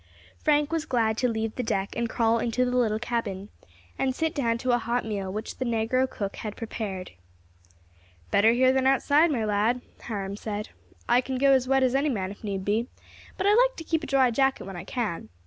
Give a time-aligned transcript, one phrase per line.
[0.39, 3.49] Frank was glad to leave the deck and crawl into the little cabin,
[3.99, 7.11] and sit down to a hot meal which the negro cook had prepared.
[8.31, 10.69] "Better here than outside, my lad," Hiram said.
[11.07, 12.87] "I can go as wet as any man if need be,
[13.37, 15.29] but I like to keep a dry jacket when I can.